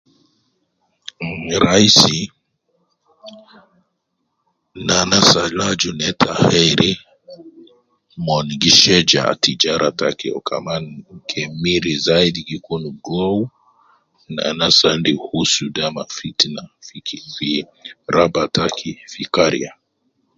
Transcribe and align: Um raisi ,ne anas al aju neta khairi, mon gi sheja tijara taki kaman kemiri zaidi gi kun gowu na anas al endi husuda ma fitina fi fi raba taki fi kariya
Um 1.27 1.39
raisi 1.65 2.19
,ne 4.85 4.93
anas 5.03 5.29
al 5.43 5.57
aju 5.69 5.91
neta 6.01 6.31
khairi, 6.43 6.91
mon 8.25 8.47
gi 8.61 8.71
sheja 8.81 9.23
tijara 9.41 9.89
taki 9.99 10.27
kaman 10.49 10.83
kemiri 11.29 11.93
zaidi 12.05 12.41
gi 12.49 12.57
kun 12.65 12.83
gowu 13.05 13.41
na 14.33 14.41
anas 14.51 14.77
al 14.89 14.93
endi 14.97 15.11
husuda 15.25 15.83
ma 15.95 16.03
fitina 16.15 16.63
fi 16.85 16.97
fi 17.33 17.51
raba 18.13 18.43
taki 18.55 18.91
fi 19.11 19.23
kariya 19.35 19.71